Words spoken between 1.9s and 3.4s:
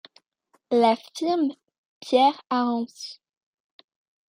Pierre Arens.